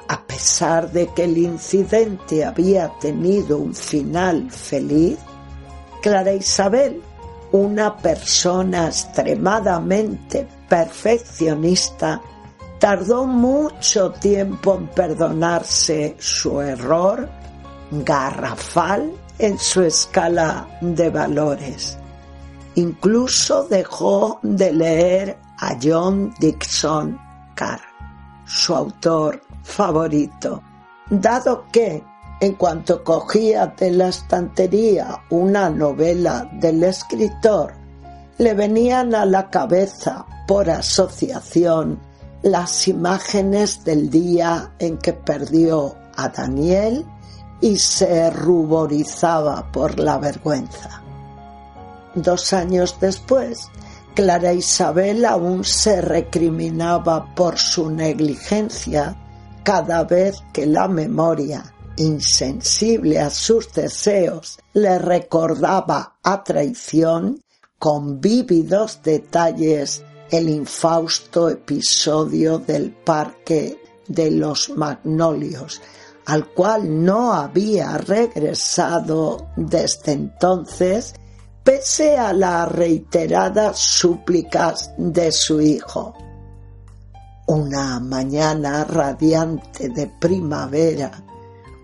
A 0.09 0.21
pesar 0.25 0.91
de 0.91 1.07
que 1.13 1.25
el 1.25 1.37
incidente 1.37 2.45
había 2.45 2.89
tenido 2.99 3.57
un 3.57 3.73
final 3.75 4.49
feliz, 4.49 5.17
Clara 6.01 6.33
Isabel, 6.33 7.01
una 7.51 7.95
persona 7.97 8.87
extremadamente 8.87 10.47
perfeccionista, 10.69 12.21
tardó 12.79 13.25
mucho 13.25 14.11
tiempo 14.11 14.75
en 14.75 14.87
perdonarse 14.87 16.15
su 16.19 16.61
error 16.61 17.27
garrafal 17.91 19.11
en 19.39 19.57
su 19.57 19.81
escala 19.81 20.67
de 20.81 21.09
valores. 21.09 21.97
Incluso 22.75 23.63
dejó 23.67 24.39
de 24.43 24.71
leer 24.71 25.37
a 25.57 25.77
John 25.81 26.33
Dixon 26.39 27.19
Carr, 27.55 27.81
su 28.47 28.73
autor 28.73 29.41
favorito, 29.63 30.63
dado 31.09 31.65
que 31.71 32.03
en 32.39 32.53
cuanto 32.53 33.03
cogía 33.03 33.67
de 33.77 33.91
la 33.91 34.09
estantería 34.09 35.23
una 35.29 35.69
novela 35.69 36.49
del 36.53 36.83
escritor, 36.83 37.73
le 38.37 38.53
venían 38.53 39.15
a 39.15 39.25
la 39.25 39.49
cabeza 39.49 40.25
por 40.47 40.69
asociación 40.69 41.99
las 42.43 42.87
imágenes 42.87 43.83
del 43.83 44.09
día 44.09 44.73
en 44.77 44.97
que 44.99 45.13
perdió 45.13 45.95
a 46.15 46.29
Daniel 46.29 47.05
y 47.59 47.77
se 47.77 48.29
ruborizaba 48.29 49.71
por 49.71 49.99
la 49.99 50.19
vergüenza. 50.19 51.01
Dos 52.13 52.53
años 52.53 52.97
después, 53.01 53.69
Clara 54.17 54.51
Isabel 54.51 55.25
aún 55.25 55.63
se 55.63 56.01
recriminaba 56.01 57.35
por 57.35 57.59
su 57.59 57.91
negligencia 57.91 59.15
cada 59.63 60.05
vez 60.05 60.41
que 60.51 60.65
la 60.65 60.87
memoria 60.87 61.75
insensible 61.97 63.19
a 63.19 63.29
sus 63.29 63.71
deseos, 63.73 64.57
le 64.73 64.97
recordaba 64.97 66.17
a 66.23 66.43
traición 66.43 67.43
con 67.77 68.19
vívidos 68.19 69.01
detalles 69.03 70.03
el 70.31 70.49
infausto 70.49 71.47
episodio 71.47 72.57
del 72.57 72.93
parque 72.93 73.79
de 74.07 74.31
los 74.31 74.71
magnolios, 74.71 75.79
al 76.25 76.47
cual 76.55 77.05
no 77.05 77.33
había 77.33 77.99
regresado 77.99 79.51
desde 79.55 80.13
entonces 80.13 81.13
pese 81.67 82.15
a 82.15 82.31
las 82.31 82.71
reiteradas 82.71 83.77
súplicas 83.77 84.89
de 84.97 85.33
su 85.33 85.59
hijo. 85.59 86.15
Una 87.47 87.99
mañana 87.99 88.85
radiante 88.85 89.89
de 89.89 90.07
primavera, 90.07 91.11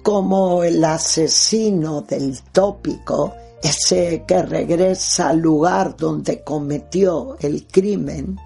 como 0.02 0.64
el 0.64 0.82
asesino 0.86 2.00
del 2.00 2.42
tópico, 2.54 3.34
ese 3.62 4.24
que 4.26 4.42
regresa 4.44 5.32
al 5.32 5.40
lugar 5.40 5.98
donde 5.98 6.46
cometió 6.46 7.36
el 7.42 7.68
crimen, 7.68 8.40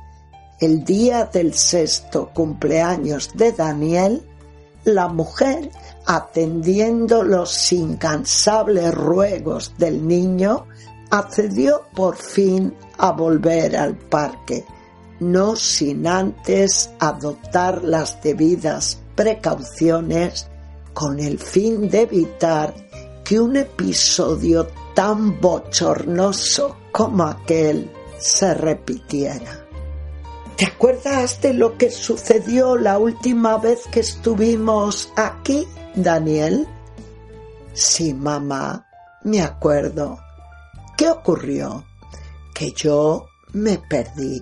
el 0.59 0.83
día 0.83 1.25
del 1.25 1.53
sexto 1.53 2.31
cumpleaños 2.33 3.29
de 3.35 3.51
Daniel, 3.51 4.27
la 4.85 5.07
mujer, 5.07 5.69
atendiendo 6.07 7.21
los 7.21 7.71
incansables 7.71 8.91
ruegos 8.91 9.75
del 9.77 10.07
niño, 10.07 10.65
accedió 11.09 11.83
por 11.95 12.15
fin 12.15 12.73
a 12.97 13.11
volver 13.11 13.75
al 13.75 13.95
parque, 13.95 14.65
no 15.19 15.55
sin 15.55 16.07
antes 16.07 16.89
adoptar 16.99 17.83
las 17.83 18.21
debidas 18.21 18.99
precauciones 19.15 20.47
con 20.93 21.19
el 21.19 21.39
fin 21.39 21.89
de 21.89 22.01
evitar 22.01 22.73
que 23.23 23.39
un 23.39 23.55
episodio 23.57 24.67
tan 24.93 25.39
bochornoso 25.39 26.77
como 26.91 27.23
aquel 27.23 27.91
se 28.17 28.53
repitiera. 28.53 29.67
¿Te 30.55 30.65
acuerdas 30.65 31.39
de 31.41 31.53
lo 31.53 31.77
que 31.77 31.91
sucedió 31.91 32.75
la 32.77 32.97
última 32.97 33.57
vez 33.57 33.81
que 33.91 33.99
estuvimos 33.99 35.11
aquí, 35.15 35.67
Daniel? 35.93 36.67
Sí, 37.73 38.11
mamá, 38.15 38.87
me 39.23 39.43
acuerdo. 39.43 40.17
¿Qué 40.97 41.09
ocurrió? 41.09 41.85
Que 42.53 42.71
yo 42.71 43.27
me 43.53 43.77
perdí. 43.77 44.41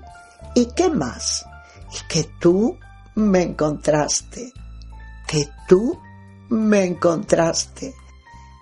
¿Y 0.55 0.67
qué 0.67 0.89
más? 0.89 1.45
Y 1.91 2.07
que 2.07 2.29
tú 2.39 2.77
me 3.15 3.41
encontraste. 3.41 4.53
Que 5.27 5.49
tú 5.67 5.99
me 6.49 6.85
encontraste. 6.85 7.93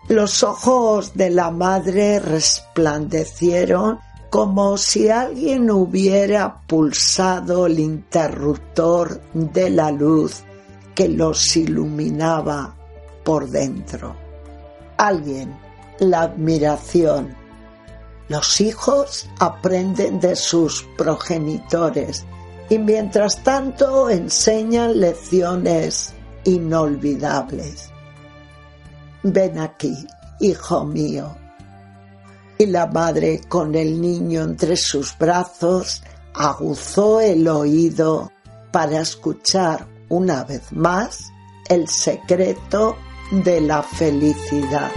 Los 0.10 0.44
ojos 0.44 1.14
de 1.14 1.30
la 1.30 1.52
madre 1.52 2.20
resplandecieron 2.20 4.00
como 4.32 4.78
si 4.78 5.10
alguien 5.10 5.70
hubiera 5.70 6.62
pulsado 6.66 7.68
el 7.68 7.80
interruptor 7.80 9.22
de 9.34 9.70
la 9.70 9.92
luz 9.92 10.44
que 10.96 11.08
los 11.08 11.56
iluminaba 11.56 12.76
por 13.24 13.48
dentro. 13.48 14.16
Alguien, 14.98 15.56
la 16.00 16.24
admiración. 16.24 17.43
Los 18.30 18.62
hijos 18.62 19.30
aprenden 19.40 20.20
de 20.20 20.36
sus 20.36 20.84
progenitores 20.98 22.26
y 22.70 22.78
mientras 22.80 23.44
tanto 23.44 24.10
enseñan 24.10 25.00
lecciones 25.00 26.14
inolvidables. 26.46 27.90
Ven 29.24 29.60
aquí, 29.60 30.08
hijo 30.40 30.86
mío. 30.86 31.36
Y 32.58 32.68
la 32.68 32.88
madre 32.88 33.42
con 33.48 33.76
el 33.76 34.00
niño 34.00 34.44
entre 34.44 34.78
sus 34.78 35.18
brazos 35.18 36.04
aguzó 36.34 37.20
el 37.20 37.48
oído 37.48 38.32
para 38.72 39.02
escuchar 39.02 39.88
una 40.10 40.44
vez 40.44 40.72
más 40.72 41.32
el 41.70 41.88
secreto 41.88 42.96
de 43.32 43.62
la 43.62 43.84
felicidad. 43.84 44.92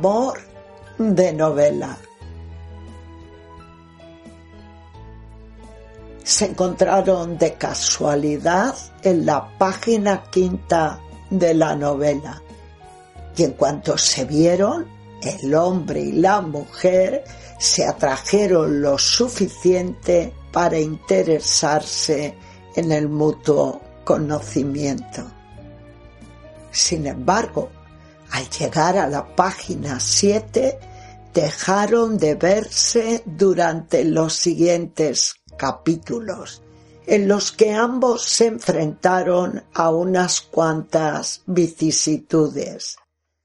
Amor 0.00 0.40
de 0.96 1.30
novela. 1.34 1.98
Se 6.24 6.46
encontraron 6.46 7.36
de 7.36 7.52
casualidad 7.52 8.74
en 9.02 9.26
la 9.26 9.58
página 9.58 10.22
quinta 10.30 10.98
de 11.28 11.52
la 11.52 11.76
novela 11.76 12.40
y 13.36 13.42
en 13.42 13.52
cuanto 13.52 13.98
se 13.98 14.24
vieron, 14.24 14.86
el 15.20 15.54
hombre 15.54 16.00
y 16.00 16.12
la 16.12 16.40
mujer 16.40 17.22
se 17.58 17.86
atrajeron 17.86 18.80
lo 18.80 18.96
suficiente 18.96 20.32
para 20.50 20.78
interesarse 20.78 22.34
en 22.74 22.90
el 22.90 23.06
mutuo 23.06 23.82
conocimiento. 24.04 25.30
Sin 26.70 27.06
embargo, 27.06 27.68
al 28.32 28.48
llegar 28.50 28.96
a 28.96 29.08
la 29.08 29.34
página 29.34 30.00
7, 30.00 30.78
dejaron 31.34 32.18
de 32.18 32.34
verse 32.34 33.22
durante 33.24 34.04
los 34.04 34.34
siguientes 34.34 35.36
capítulos, 35.56 36.62
en 37.06 37.28
los 37.28 37.52
que 37.52 37.72
ambos 37.72 38.24
se 38.24 38.46
enfrentaron 38.46 39.64
a 39.74 39.90
unas 39.90 40.40
cuantas 40.40 41.42
vicisitudes. 41.46 42.96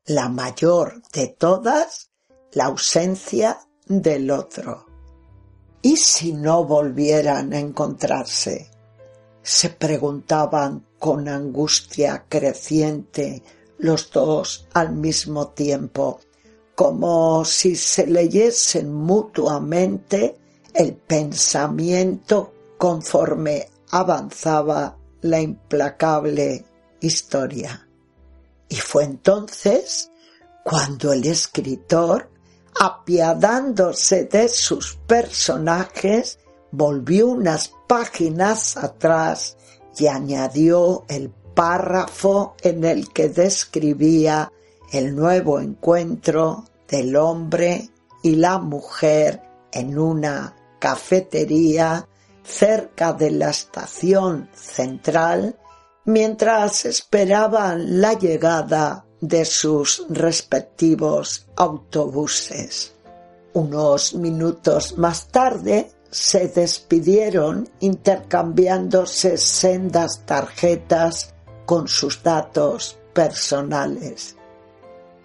La 0.06 0.30
mayor 0.30 1.02
de 1.12 1.28
todas, 1.28 2.12
la 2.52 2.66
ausencia 2.66 3.60
del 3.88 4.30
otro. 4.32 4.86
¿Y 5.82 5.98
si 5.98 6.34
no 6.34 6.64
volvieran 6.64 7.54
a 7.54 7.60
encontrarse? 7.60 8.70
Se 9.42 9.70
preguntaban 9.70 10.86
con 10.98 11.28
angustia 11.28 12.26
creciente 12.28 13.44
los 13.78 14.12
dos 14.12 14.68
al 14.74 14.94
mismo 14.94 15.50
tiempo, 15.50 16.20
como 16.76 17.46
si 17.46 17.76
se 17.76 18.08
leyesen 18.08 18.94
mutuamente 18.94 20.38
el 20.74 20.94
pensamiento 20.94 22.54
conforme 22.78 23.70
avanzaba 23.92 24.98
la 25.22 25.40
implacable 25.40 26.66
historia. 27.00 27.88
Y 28.68 28.76
fue 28.76 29.04
entonces 29.04 30.12
cuando 30.64 31.14
el 31.14 31.26
escritor, 31.26 32.30
apiadándose 32.80 34.26
de 34.26 34.50
sus 34.50 34.96
personajes, 35.08 36.40
volvió 36.72 37.28
unas 37.28 37.72
páginas 37.88 38.76
atrás 38.76 39.58
y 39.98 40.08
añadió 40.08 41.06
el 41.08 41.30
párrafo 41.56 42.56
en 42.62 42.84
el 42.84 43.10
que 43.12 43.30
describía 43.30 44.52
el 44.92 45.16
nuevo 45.16 45.60
encuentro 45.60 46.66
del 46.88 47.16
hombre 47.16 47.90
y 48.22 48.36
la 48.36 48.60
mujer 48.60 49.42
en 49.72 49.98
una 49.98 50.56
cafetería 50.80 52.08
cerca 52.44 53.14
de 53.14 53.32
la 53.32 53.50
estación 53.50 54.50
central 54.54 55.58
mientras 56.06 56.86
esperaban 56.86 58.00
la 58.00 58.14
llegada 58.14 59.06
de 59.20 59.46
sus 59.46 60.06
respectivos 60.10 61.48
autobuses. 61.56 62.94
Unos 63.54 64.14
minutos 64.14 64.98
más 64.98 65.28
tarde 65.30 65.92
se 66.12 66.48
despidieron 66.48 67.70
intercambiándose 67.80 69.38
sendas 69.38 70.26
tarjetas 70.26 71.35
con 71.66 71.88
sus 71.88 72.22
datos 72.24 72.98
personales. 73.14 74.36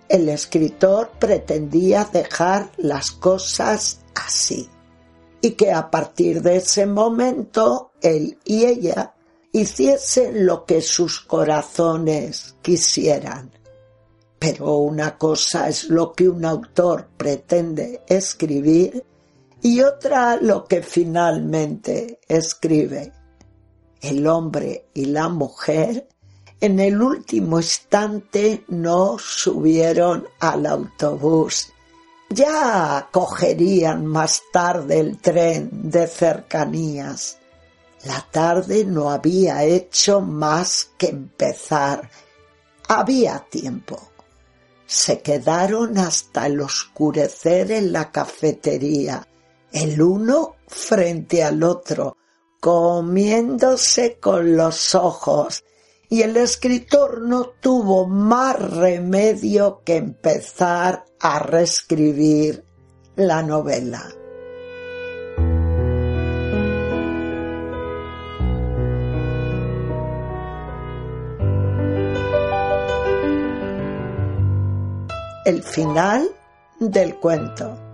El 0.08 0.28
escritor 0.28 1.12
pretendía 1.18 2.08
dejar 2.12 2.72
las 2.78 3.12
cosas 3.12 4.00
así 4.14 4.68
y 5.40 5.52
que 5.52 5.72
a 5.72 5.90
partir 5.90 6.42
de 6.42 6.56
ese 6.56 6.86
momento 6.86 7.92
él 8.00 8.38
y 8.44 8.64
ella 8.64 9.14
hiciesen 9.52 10.46
lo 10.46 10.64
que 10.64 10.80
sus 10.82 11.20
corazones 11.20 12.56
quisieran. 12.62 13.50
Pero 14.38 14.76
una 14.76 15.18
cosa 15.18 15.68
es 15.68 15.90
lo 15.90 16.12
que 16.12 16.28
un 16.28 16.44
autor 16.44 17.08
pretende 17.16 18.02
escribir 18.06 19.04
y 19.62 19.82
otra 19.82 20.36
lo 20.36 20.64
que 20.64 20.82
finalmente 20.82 22.20
escribe. 22.26 23.12
El 24.00 24.26
hombre 24.26 24.88
y 24.94 25.06
la 25.06 25.28
mujer 25.28 26.08
en 26.60 26.78
el 26.78 27.00
último 27.00 27.58
instante 27.58 28.64
no 28.68 29.18
subieron 29.18 30.28
al 30.38 30.66
autobús. 30.66 31.72
Ya 32.28 33.08
cogerían 33.10 34.06
más 34.06 34.42
tarde 34.52 35.00
el 35.00 35.18
tren 35.18 35.70
de 35.72 36.06
cercanías. 36.06 37.38
La 38.04 38.24
tarde 38.30 38.84
no 38.84 39.10
había 39.10 39.64
hecho 39.64 40.20
más 40.20 40.90
que 40.96 41.08
empezar. 41.08 42.08
Había 42.88 43.38
tiempo. 43.50 44.10
Se 44.86 45.20
quedaron 45.20 45.98
hasta 45.98 46.46
el 46.46 46.60
oscurecer 46.60 47.72
en 47.72 47.92
la 47.92 48.10
cafetería, 48.10 49.26
el 49.72 50.00
uno 50.02 50.56
frente 50.66 51.44
al 51.44 51.62
otro, 51.62 52.16
comiéndose 52.60 54.18
con 54.18 54.56
los 54.56 54.94
ojos, 54.94 55.62
y 56.10 56.22
el 56.22 56.36
escritor 56.36 57.22
no 57.22 57.46
tuvo 57.60 58.06
más 58.08 58.58
remedio 58.58 59.82
que 59.84 59.96
empezar 59.96 61.04
a 61.20 61.38
reescribir 61.38 62.64
la 63.14 63.44
novela. 63.44 64.02
El 75.46 75.62
final 75.62 76.28
del 76.80 77.14
cuento. 77.16 77.89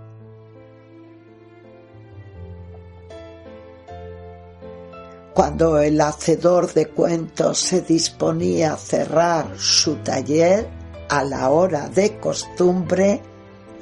Cuando 5.37 5.77
el 5.77 6.01
hacedor 6.01 6.73
de 6.73 6.87
cuentos 6.87 7.59
se 7.59 7.81
disponía 7.81 8.73
a 8.73 8.77
cerrar 8.77 9.55
su 9.59 9.97
taller 9.97 10.67
a 11.09 11.23
la 11.23 11.51
hora 11.51 11.89
de 11.89 12.17
costumbre, 12.17 13.21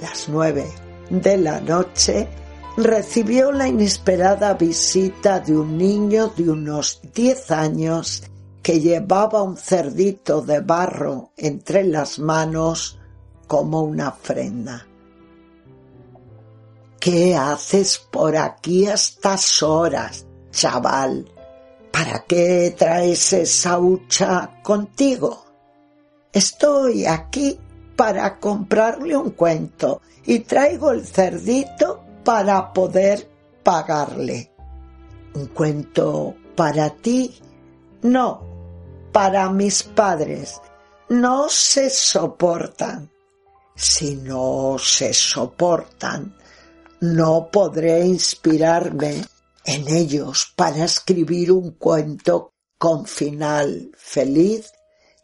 las 0.02 0.28
nueve 0.28 0.66
de 1.10 1.38
la 1.38 1.62
noche, 1.62 2.28
recibió 2.76 3.54
la 3.54 3.70
inesperada 3.70 4.56
visita 4.56 5.40
de 5.40 5.58
un 5.58 5.78
niño 5.78 6.28
de 6.36 6.50
unos 6.50 7.00
diez 7.14 7.50
años 7.52 8.24
que 8.62 8.82
llevaba 8.82 9.42
un 9.42 9.56
cerdito 9.56 10.42
de 10.42 10.60
barro 10.60 11.32
entre 11.38 11.86
las 11.86 12.20
manos 12.20 13.00
como 13.48 13.82
una 13.82 14.10
ofrenda. 14.10 14.86
¿Qué 17.00 17.34
haces 17.34 17.98
por 17.98 18.36
aquí 18.36 18.88
a 18.88 18.96
estas 18.96 19.64
horas, 19.64 20.26
chaval? 20.52 21.32
¿Para 21.96 22.26
qué 22.28 22.76
traes 22.78 23.32
esa 23.32 23.80
hucha 23.80 24.60
contigo? 24.62 25.46
Estoy 26.34 27.06
aquí 27.06 27.58
para 27.96 28.38
comprarle 28.38 29.16
un 29.16 29.30
cuento 29.30 30.02
y 30.26 30.40
traigo 30.40 30.92
el 30.92 31.08
cerdito 31.08 32.04
para 32.26 32.74
poder 32.74 33.26
pagarle. 33.64 34.52
¿Un 35.36 35.46
cuento 35.48 36.36
para 36.54 36.90
ti? 36.90 37.34
No, 38.02 38.42
para 39.14 39.50
mis 39.50 39.84
padres. 39.84 40.60
No 41.08 41.48
se 41.48 41.90
soportan. 41.90 43.10
Si 43.74 44.18
no 44.18 44.76
se 44.78 45.14
soportan, 45.14 46.36
no 47.00 47.48
podré 47.50 48.06
inspirarme 48.06 49.24
en 49.66 49.88
ellos 49.88 50.54
para 50.56 50.86
escribir 50.86 51.52
un 51.52 51.72
cuento 51.72 52.54
con 52.78 53.06
final 53.06 53.92
feliz. 53.98 54.72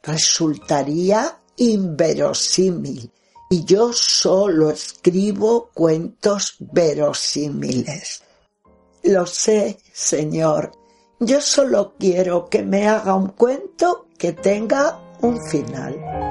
Resultaría 0.04 1.40
inverosímil 1.58 3.12
y 3.50 3.66
yo 3.66 3.92
solo 3.94 4.72
escribo 4.72 5.70
cuentos 5.74 6.56
verosímiles. 6.60 8.24
Lo 9.04 9.26
sé, 9.26 9.78
Señor, 9.92 10.72
yo 11.20 11.42
solo 11.42 11.96
quiero 12.00 12.48
que 12.50 12.64
me 12.64 12.88
haga 12.88 13.14
un 13.14 13.30
cuento 13.30 14.08
que 14.18 14.32
tenga 14.32 15.00
un 15.22 15.44
final. 15.46 16.31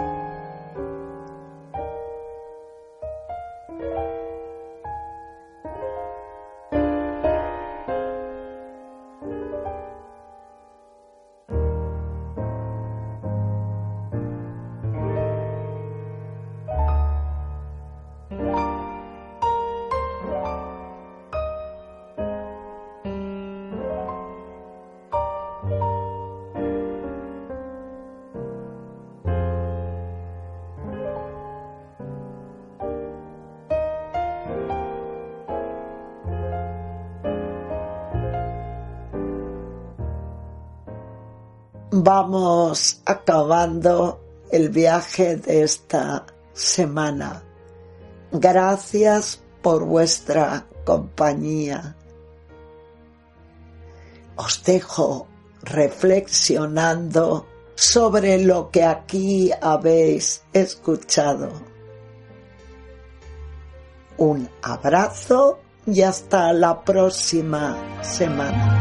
Vamos 42.03 43.03
acabando 43.05 44.21
el 44.51 44.71
viaje 44.71 45.37
de 45.37 45.63
esta 45.63 46.27
semana. 46.53 47.43
Gracias 48.33 49.41
por 49.63 49.85
vuestra 49.85 50.67
compañía. 50.85 51.97
Os 54.37 54.63
dejo 54.65 55.27
reflexionando 55.63 57.47
sobre 57.75 58.39
lo 58.43 58.71
que 58.71 58.85
aquí 58.85 59.51
habéis 59.61 60.43
escuchado. 60.53 61.51
Un 64.17 64.49
abrazo 64.63 65.59
y 65.87 66.03
hasta 66.03 66.53
la 66.53 66.83
próxima 66.83 67.77
semana. 68.03 68.80